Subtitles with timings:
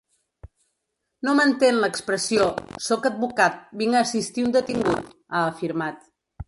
[1.27, 2.47] No m’entén l’expressió:
[2.89, 6.07] “Sóc advocat, vinc a assistir un detingut”, ha afirmat.